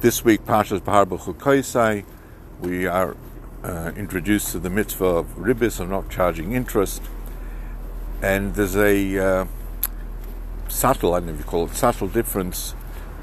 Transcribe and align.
This 0.00 0.24
week, 0.24 0.46
Parshas 0.46 0.82
Bahar 0.82 1.04
B'chukoisai, 1.04 2.06
we 2.62 2.86
are 2.86 3.14
uh, 3.62 3.92
introduced 3.94 4.52
to 4.52 4.58
the 4.58 4.70
mitzvah 4.70 5.04
of 5.04 5.26
ribis, 5.36 5.78
of 5.78 5.90
not 5.90 6.08
charging 6.08 6.52
interest. 6.52 7.02
And 8.22 8.54
there's 8.54 8.76
a 8.76 9.18
uh, 9.18 9.44
subtle, 10.68 11.12
I 11.12 11.18
don't 11.18 11.26
know 11.26 11.32
if 11.34 11.40
you 11.40 11.44
call 11.44 11.66
it, 11.66 11.74
subtle 11.74 12.08
difference 12.08 12.74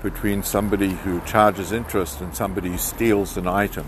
between 0.04 0.44
somebody 0.44 0.92
who 0.92 1.20
charges 1.22 1.72
interest 1.72 2.22
and 2.22 2.36
somebody 2.36 2.70
who 2.70 2.78
steals 2.78 3.38
an 3.38 3.48
item. 3.48 3.88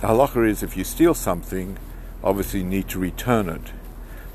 The 0.00 0.06
halacha 0.06 0.48
is 0.48 0.62
if 0.62 0.76
you 0.76 0.84
steal 0.84 1.14
something, 1.14 1.78
obviously 2.22 2.60
you 2.60 2.66
need 2.66 2.88
to 2.90 3.00
return 3.00 3.48
it. 3.48 3.72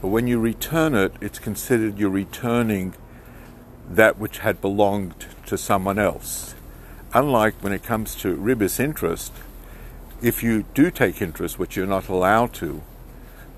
But 0.02 0.10
when 0.10 0.28
you 0.28 0.38
return 0.38 0.96
it, 0.96 1.14
it's 1.22 1.40
considered 1.40 1.98
you're 1.98 2.10
returning 2.10 2.96
that 3.90 4.20
which 4.20 4.40
had 4.40 4.60
belonged 4.60 5.28
to 5.46 5.58
someone 5.58 5.98
else 5.98 6.56
unlike 7.14 7.56
when 7.62 7.74
it 7.74 7.84
comes 7.84 8.16
to 8.16 8.36
ribis 8.36 8.80
interest, 8.80 9.34
if 10.22 10.44
you 10.44 10.64
do 10.74 10.92
take 10.92 11.22
interest, 11.22 11.58
which 11.58 11.76
you're 11.76 11.88
not 11.88 12.10
allowed 12.10 12.54
to, 12.54 12.82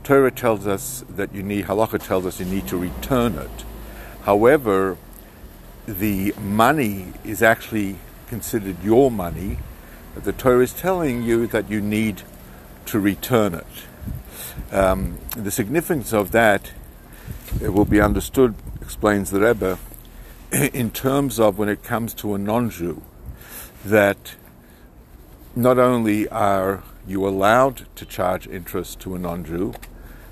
Torah 0.03 0.31
tells 0.31 0.67
us 0.67 1.03
that 1.09 1.33
you 1.33 1.43
need, 1.43 1.65
halacha 1.65 2.05
tells 2.05 2.25
us 2.25 2.39
you 2.39 2.45
need 2.45 2.67
to 2.67 2.77
return 2.77 3.35
it. 3.35 3.65
However, 4.23 4.97
the 5.87 6.33
money 6.39 7.13
is 7.23 7.41
actually 7.41 7.97
considered 8.27 8.83
your 8.83 9.11
money. 9.11 9.57
The 10.15 10.33
Torah 10.33 10.63
is 10.63 10.73
telling 10.73 11.23
you 11.23 11.47
that 11.47 11.69
you 11.69 11.81
need 11.81 12.23
to 12.87 12.99
return 12.99 13.53
it. 13.53 14.73
Um, 14.73 15.17
the 15.35 15.51
significance 15.51 16.13
of 16.13 16.31
that 16.31 16.71
it 17.59 17.69
will 17.69 17.85
be 17.85 17.99
understood, 17.99 18.55
explains 18.81 19.31
the 19.31 19.41
Rebbe, 19.41 19.77
in 20.51 20.91
terms 20.91 21.39
of 21.39 21.57
when 21.57 21.69
it 21.69 21.83
comes 21.83 22.13
to 22.15 22.33
a 22.33 22.37
non-Jew 22.37 23.01
that 23.85 24.35
not 25.55 25.77
only 25.77 26.27
are 26.29 26.83
you 27.07 27.27
allowed 27.27 27.87
to 27.95 28.05
charge 28.05 28.47
interest 28.47 28.99
to 29.01 29.15
a 29.15 29.19
non 29.19 29.43
Jew, 29.43 29.73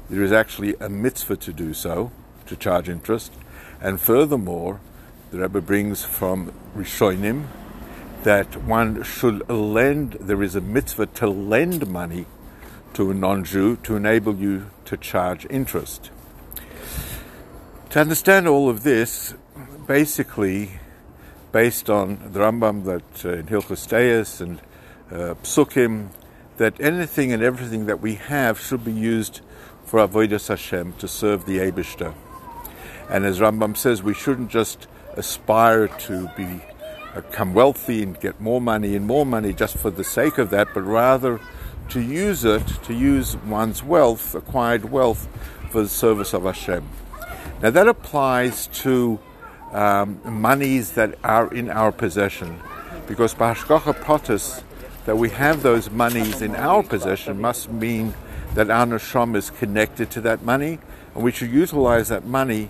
there 0.09 0.23
is 0.23 0.31
actually 0.31 0.75
a 0.79 0.89
mitzvah 0.89 1.37
to 1.37 1.53
do 1.53 1.73
so, 1.73 2.11
to 2.47 2.55
charge 2.55 2.89
interest. 2.89 3.33
And 3.81 3.99
furthermore, 3.99 4.79
the 5.31 5.39
Rebbe 5.39 5.61
brings 5.61 6.03
from 6.03 6.53
Rishonim 6.75 7.47
that 8.23 8.63
one 8.63 9.03
should 9.03 9.47
lend, 9.49 10.13
there 10.13 10.43
is 10.43 10.55
a 10.55 10.61
mitzvah 10.61 11.05
to 11.07 11.27
lend 11.27 11.87
money 11.87 12.25
to 12.93 13.11
a 13.11 13.13
non 13.13 13.43
Jew 13.43 13.77
to 13.83 13.95
enable 13.95 14.35
you 14.35 14.69
to 14.85 14.97
charge 14.97 15.45
interest. 15.49 16.11
To 17.91 17.99
understand 17.99 18.47
all 18.47 18.69
of 18.69 18.83
this, 18.83 19.33
basically, 19.87 20.79
based 21.51 21.89
on 21.89 22.31
the 22.31 22.39
Rambam 22.39 22.85
that 22.85 23.25
uh, 23.25 23.37
in 23.39 23.45
Hilchos 23.47 24.41
and 24.41 24.59
uh, 25.11 25.35
Psukim, 25.43 26.09
that 26.57 26.79
anything 26.79 27.31
and 27.31 27.41
everything 27.41 27.85
that 27.85 28.01
we 28.01 28.15
have 28.15 28.59
should 28.59 28.83
be 28.83 28.91
used 28.91 29.41
for 29.85 30.05
Avodah 30.05 30.47
Hashem 30.47 30.93
to 30.93 31.07
serve 31.07 31.45
the 31.45 31.57
Aibishter. 31.57 32.13
And 33.09 33.25
as 33.25 33.39
Rambam 33.39 33.75
says, 33.75 34.03
we 34.03 34.13
shouldn't 34.13 34.51
just 34.51 34.87
aspire 35.15 35.87
to 35.87 36.29
be 36.37 36.61
become 37.15 37.53
wealthy 37.53 38.03
and 38.03 38.19
get 38.19 38.39
more 38.39 38.61
money 38.61 38.95
and 38.95 39.05
more 39.05 39.25
money 39.25 39.51
just 39.51 39.77
for 39.77 39.89
the 39.89 40.03
sake 40.03 40.37
of 40.37 40.51
that, 40.51 40.67
but 40.73 40.81
rather 40.81 41.39
to 41.89 42.01
use 42.01 42.45
it, 42.45 42.65
to 42.83 42.93
use 42.93 43.35
one's 43.35 43.83
wealth, 43.83 44.35
acquired 44.35 44.91
wealth, 44.91 45.27
for 45.71 45.81
the 45.81 45.89
service 45.89 46.33
of 46.33 46.43
Hashem. 46.43 46.87
Now 47.61 47.71
that 47.71 47.87
applies 47.87 48.67
to 48.83 49.19
um, 49.71 50.19
monies 50.23 50.91
that 50.93 51.17
are 51.23 51.53
in 51.53 51.69
our 51.69 51.91
possession. 51.91 52.59
Because 53.07 53.33
Bashgacha 53.33 53.93
Pratis, 53.93 54.63
that 55.05 55.17
we 55.17 55.29
have 55.29 55.63
those 55.63 55.89
monies 55.89 56.41
in 56.41 56.55
our 56.55 56.83
possession 56.83 57.41
must 57.41 57.71
mean 57.71 58.13
that 58.53 58.69
our 58.69 58.85
neshama 58.85 59.37
is 59.37 59.49
connected 59.49 60.11
to 60.11 60.21
that 60.21 60.43
money, 60.43 60.79
and 61.15 61.23
we 61.23 61.31
should 61.31 61.49
utilize 61.49 62.09
that 62.09 62.25
money 62.25 62.69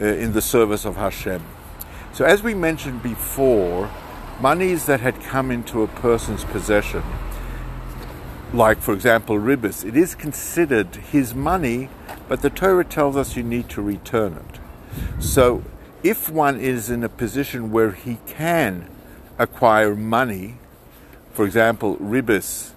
uh, 0.00 0.04
in 0.04 0.32
the 0.32 0.42
service 0.42 0.84
of 0.84 0.96
Hashem. 0.96 1.42
So, 2.12 2.24
as 2.24 2.42
we 2.42 2.54
mentioned 2.54 3.02
before, 3.02 3.90
monies 4.40 4.86
that 4.86 5.00
had 5.00 5.20
come 5.22 5.50
into 5.50 5.82
a 5.82 5.88
person's 5.88 6.44
possession, 6.44 7.02
like 8.52 8.78
for 8.78 8.94
example 8.94 9.36
ribis, 9.36 9.84
it 9.84 9.96
is 9.96 10.14
considered 10.14 10.94
his 10.94 11.34
money, 11.34 11.88
but 12.28 12.42
the 12.42 12.50
Torah 12.50 12.84
tells 12.84 13.16
us 13.16 13.36
you 13.36 13.42
need 13.42 13.68
to 13.70 13.82
return 13.82 14.34
it. 14.34 15.22
So 15.22 15.64
if 16.04 16.28
one 16.28 16.60
is 16.60 16.90
in 16.90 17.02
a 17.02 17.08
position 17.08 17.72
where 17.72 17.92
he 17.92 18.18
can 18.26 18.88
acquire 19.38 19.96
money, 19.96 20.58
for 21.32 21.46
example, 21.46 21.96
ribis, 21.96 22.72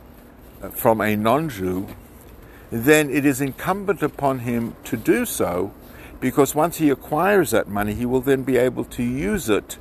uh, 0.63 0.69
from 0.69 1.01
a 1.01 1.15
non 1.15 1.49
Jew, 1.49 1.87
then 2.71 3.09
it 3.09 3.25
is 3.25 3.41
incumbent 3.41 4.01
upon 4.01 4.39
him 4.39 4.75
to 4.85 4.95
do 4.95 5.25
so 5.25 5.73
because 6.19 6.55
once 6.55 6.77
he 6.77 6.89
acquires 6.89 7.51
that 7.51 7.67
money, 7.67 7.93
he 7.93 8.05
will 8.05 8.21
then 8.21 8.43
be 8.43 8.57
able 8.57 8.85
to 8.85 9.03
use 9.03 9.49
it 9.49 9.77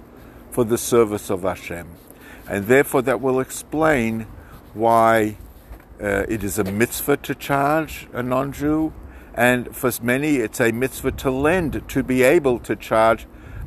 for 0.50 0.64
the 0.64 0.76
service 0.76 1.30
of 1.30 1.42
Hashem. 1.42 1.88
And 2.48 2.66
therefore, 2.66 3.02
that 3.02 3.20
will 3.20 3.40
explain 3.40 4.26
why 4.74 5.38
uh, 6.02 6.24
it 6.28 6.42
is 6.42 6.58
a 6.58 6.64
mitzvah 6.64 7.18
to 7.18 7.34
charge 7.34 8.08
a 8.12 8.24
non 8.24 8.52
Jew, 8.52 8.92
and 9.34 9.74
for 9.74 9.92
many, 10.02 10.36
it's 10.36 10.60
a 10.60 10.72
mitzvah 10.72 11.12
to 11.12 11.30
lend 11.30 11.88
to 11.88 12.02
be 12.02 12.24
able 12.24 12.58
to 12.58 12.74
charge 12.74 13.26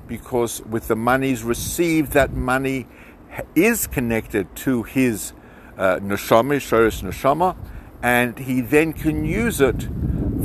because 0.09 0.62
with 0.64 0.90
the 0.90 0.96
monies 0.96 1.44
received, 1.44 2.12
that 2.14 2.34
money 2.34 2.88
is 3.56 3.88
connected 3.88 4.53
to 4.58 4.84
his 4.84 5.31
uh, 5.78 5.97
neshama, 6.00 6.58
shoresh 6.58 7.02
neshama, 7.03 7.56
and 8.02 8.40
he 8.40 8.59
then 8.59 8.92
can 8.92 9.24
use 9.24 9.62
it 9.62 9.88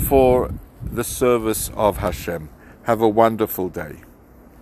for 0.07 0.53
the 0.85 1.03
service 1.03 1.71
of 1.75 1.97
Hashem. 1.97 2.51
Have 2.83 3.01
a 3.01 3.09
wonderful 3.09 3.71
day. 3.71 4.04